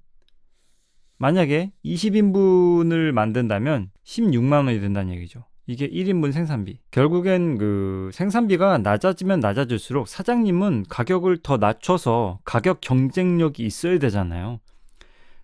만약에 1.17 1.71
20인분을 1.85 3.11
만든다면 3.11 3.91
16만 4.03 4.65
원이 4.65 4.79
든다는 4.79 5.13
얘기죠. 5.13 5.45
이게 5.67 5.87
1인분 5.87 6.31
생산비. 6.31 6.79
결국엔 6.89 7.57
그 7.57 8.09
생산비가 8.13 8.79
낮아지면 8.79 9.39
낮아질수록 9.39 10.07
사장님은 10.07 10.85
가격을 10.89 11.37
더 11.43 11.57
낮춰서 11.57 12.39
가격 12.43 12.81
경쟁력이 12.81 13.63
있어야 13.63 13.99
되잖아요. 13.99 14.59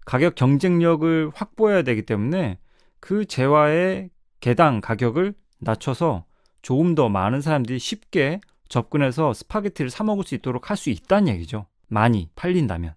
가격 0.05 0.35
경쟁력을 0.35 1.31
확보해야 1.33 1.83
되기 1.83 2.01
때문에 2.01 2.57
그 2.99 3.25
재화의 3.25 4.09
개당 4.39 4.81
가격을 4.81 5.35
낮춰서 5.59 6.25
조금 6.61 6.95
더 6.95 7.07
많은 7.09 7.41
사람들이 7.41 7.77
쉽게 7.77 8.39
접근해서 8.67 9.33
스파게티를 9.33 9.89
사 9.91 10.03
먹을 10.03 10.23
수 10.23 10.35
있도록 10.35 10.69
할 10.69 10.77
수 10.77 10.89
있다는 10.89 11.33
얘기죠. 11.33 11.67
많이 11.87 12.29
팔린다면. 12.35 12.93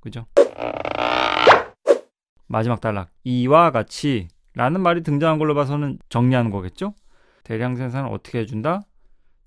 그죠? 0.00 0.26
마지막 2.46 2.80
단락. 2.80 3.10
이와 3.24 3.70
같이 3.70 4.28
라는 4.54 4.80
말이 4.80 5.02
등장한 5.02 5.38
걸로 5.38 5.54
봐서는 5.54 5.98
정리하는 6.08 6.50
거겠죠? 6.50 6.94
대량 7.44 7.76
생산을 7.76 8.10
어떻게 8.10 8.38
해준다? 8.38 8.82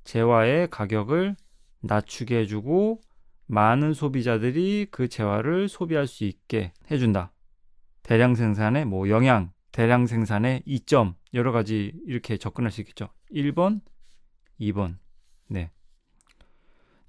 재화의 0.03 0.69
가격을 0.69 1.35
낮추게 1.81 2.39
해주고 2.39 3.01
많은 3.47 3.93
소비자들이 3.93 4.87
그 4.91 5.07
재화를 5.07 5.67
소비할 5.67 6.05
수 6.05 6.23
있게 6.23 6.73
해준다. 6.91 7.31
대량 8.03 8.35
생산의 8.35 8.85
뭐 8.85 9.09
영향, 9.09 9.51
대량 9.71 10.05
생산의 10.05 10.63
이점 10.65 11.15
여러 11.33 11.51
가지 11.51 11.93
이렇게 12.05 12.37
접근할 12.37 12.71
수 12.71 12.81
있겠죠. 12.81 13.09
1번, 13.33 13.81
2번. 14.59 14.97
네. 15.47 15.71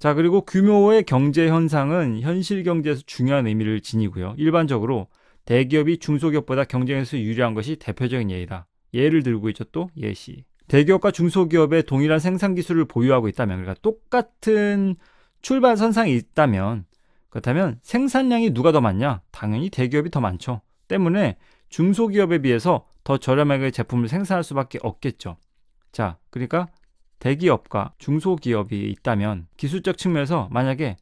자, 0.00 0.14
그리고 0.14 0.40
규모의 0.40 1.04
경제 1.04 1.46
현상은 1.46 2.22
현실 2.22 2.62
경제에서 2.62 3.02
중요한 3.04 3.46
의미를 3.46 3.82
지니고요. 3.82 4.34
일반적으로 4.38 5.08
대기업이 5.44 5.98
중소기업보다 5.98 6.64
경쟁에서 6.64 7.18
유리한 7.18 7.52
것이 7.52 7.76
대표적인 7.76 8.30
예이다. 8.30 8.66
예를 8.94 9.22
들고 9.22 9.50
있죠, 9.50 9.64
또 9.64 9.90
예시. 9.98 10.46
대기업과 10.68 11.10
중소기업의 11.10 11.82
동일한 11.82 12.18
생산 12.18 12.54
기술을 12.54 12.86
보유하고 12.86 13.28
있다면, 13.28 13.58
그러니까 13.58 13.78
똑같은 13.82 14.96
출발 15.42 15.76
선상이 15.76 16.16
있다면, 16.16 16.86
그렇다면 17.28 17.78
생산량이 17.82 18.54
누가 18.54 18.72
더 18.72 18.80
많냐? 18.80 19.20
당연히 19.30 19.68
대기업이 19.68 20.10
더 20.10 20.20
많죠. 20.20 20.62
때문에 20.88 21.36
중소기업에 21.68 22.38
비해서 22.38 22.86
더 23.04 23.18
저렴하게 23.18 23.70
제품을 23.70 24.08
생산할 24.08 24.44
수밖에 24.44 24.78
없겠죠. 24.82 25.36
자, 25.92 26.16
그러니까 26.30 26.68
대기업과 27.20 27.94
중소기업이 27.98 28.90
있다면 28.90 29.46
기술적 29.56 29.96
측면에서 29.96 30.48
만약에 30.50 30.96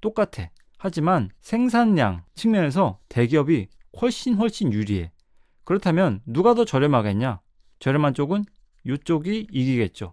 똑같아. 0.00 0.50
하지만 0.78 1.30
생산량 1.40 2.22
측면에서 2.34 2.98
대기업이 3.08 3.68
훨씬 4.00 4.34
훨씬 4.34 4.72
유리해. 4.72 5.10
그렇다면 5.64 6.20
누가 6.26 6.54
더 6.54 6.64
저렴하겠냐? 6.64 7.40
저렴한 7.80 8.14
쪽은 8.14 8.44
이쪽이 8.86 9.48
이기겠죠. 9.50 10.12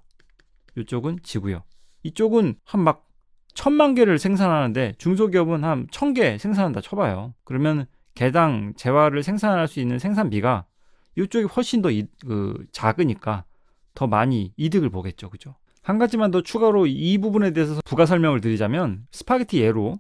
이쪽은 0.78 1.20
지고요. 1.24 1.64
이쪽은 2.04 2.56
한 2.64 2.82
막 2.82 3.08
천만 3.54 3.94
개를 3.96 4.18
생산하는데 4.18 4.94
중소기업은 4.98 5.66
한 5.66 5.88
천 5.92 6.14
개 6.14 6.38
생산한다 6.38 6.80
쳐봐요. 6.80 7.34
그러면 7.44 7.86
개당 8.16 8.74
재화를 8.78 9.24
생산할 9.24 9.68
수 9.68 9.82
있는 9.82 10.00
생산비가 10.00 10.66
이쪽이 11.18 11.46
훨씬 11.46 11.82
더 11.82 11.92
이, 11.92 12.06
그, 12.26 12.66
작으니까 12.72 13.44
더 13.94 14.08
많이 14.08 14.54
이득을 14.58 14.90
보겠죠. 14.90 15.30
그죠? 15.30 15.56
한 15.84 15.98
가지만 15.98 16.32
더 16.32 16.42
추가로 16.42 16.88
이 16.88 17.18
부분에 17.18 17.52
대해서 17.52 17.80
부가 17.86 18.06
설명을 18.06 18.42
드리자면 18.42 19.08
스파게티 19.12 19.60
예로 19.60 20.00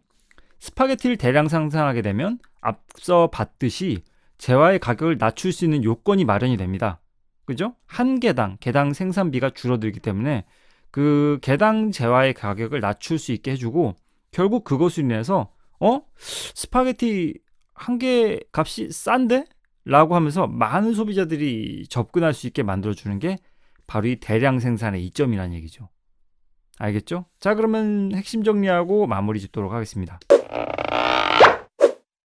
스파게티를 0.59 1.17
대량 1.17 1.47
생산하게 1.47 2.01
되면 2.01 2.37
앞서 2.61 3.27
봤듯이 3.31 4.03
재화의 4.37 4.79
가격을 4.79 5.17
낮출 5.17 5.51
수 5.51 5.65
있는 5.65 5.83
요건이 5.83 6.25
마련이 6.25 6.57
됩니다. 6.57 6.99
그죠? 7.45 7.75
한 7.87 8.19
개당 8.19 8.57
개당 8.59 8.93
생산비가 8.93 9.51
줄어들기 9.51 9.99
때문에 9.99 10.45
그 10.91 11.39
개당 11.41 11.91
재화의 11.91 12.33
가격을 12.35 12.79
낮출 12.79 13.17
수 13.17 13.31
있게 13.31 13.51
해주고 13.51 13.95
결국 14.31 14.63
그것으로 14.63 15.05
인해서 15.05 15.51
어 15.79 16.01
스파게티 16.17 17.39
한 17.73 17.97
개 17.97 18.39
값이 18.51 18.91
싼데? 18.91 19.45
라고 19.83 20.15
하면서 20.15 20.45
많은 20.45 20.93
소비자들이 20.93 21.87
접근할 21.89 22.35
수 22.35 22.45
있게 22.45 22.61
만들어주는 22.61 23.17
게 23.17 23.37
바로 23.91 24.07
이 24.07 24.15
대량 24.15 24.59
생산의 24.59 25.05
이점이라는 25.07 25.53
얘기죠. 25.55 25.89
알겠죠? 26.79 27.25
자, 27.41 27.55
그러면 27.55 28.13
핵심 28.15 28.41
정리하고 28.41 29.05
마무리 29.05 29.41
짓도록 29.41 29.73
하겠습니다. 29.73 30.17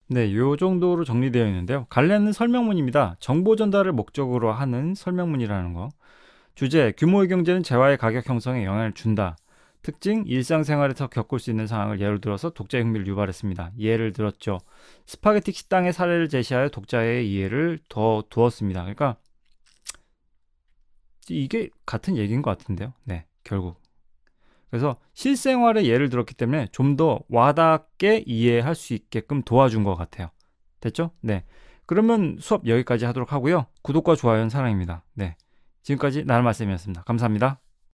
네, 0.08 0.34
요 0.34 0.56
정도로 0.56 1.04
정리되어 1.04 1.46
있는데요. 1.46 1.86
갈래는 1.88 2.32
설명문입니다. 2.32 3.14
정보 3.20 3.54
전달을 3.54 3.92
목적으로 3.92 4.50
하는 4.50 4.96
설명문이라는 4.96 5.72
거. 5.74 5.90
주제, 6.56 6.92
규모의 6.96 7.28
경제는 7.28 7.62
재화의 7.62 7.96
가격 7.96 8.28
형성에 8.28 8.64
영향을 8.64 8.92
준다. 8.92 9.36
특징, 9.82 10.24
일상생활에서 10.26 11.06
겪을 11.06 11.38
수 11.38 11.50
있는 11.50 11.68
상황을 11.68 12.00
예를 12.00 12.20
들어서 12.20 12.50
독자의 12.50 12.82
흥미를 12.82 13.06
유발했습니다. 13.06 13.74
예를 13.78 14.12
들었죠. 14.12 14.58
스파게티 15.06 15.52
식당의 15.52 15.92
사례를 15.92 16.28
제시하여 16.28 16.70
독자의 16.70 17.30
이해를 17.30 17.78
도왔습니다. 17.88 18.80
그러니까 18.80 19.16
이게 21.28 21.70
같은 21.86 22.16
얘기인 22.16 22.42
것 22.42 22.56
같은데요. 22.56 22.92
네, 23.04 23.26
결국. 23.44 23.80
그래서 24.70 24.96
실생활의 25.14 25.86
예를 25.86 26.08
들었기 26.08 26.34
때문에 26.34 26.66
좀 26.72 26.96
더 26.96 27.20
와닿게 27.28 28.24
이해할 28.26 28.74
수 28.74 28.94
있게끔 28.94 29.42
도와준 29.42 29.84
것 29.84 29.94
같아요. 29.94 30.30
됐죠? 30.80 31.10
네. 31.20 31.44
그러면 31.86 32.36
수업 32.40 32.66
여기까지 32.66 33.04
하도록 33.04 33.32
하고요. 33.32 33.66
구독과 33.82 34.16
좋아요는 34.16 34.48
사랑입니다. 34.50 35.04
네. 35.14 35.36
지금까지 35.82 36.24
나를 36.24 36.42
말씀이었습니다. 36.44 37.02
감사합니다. 37.04 37.60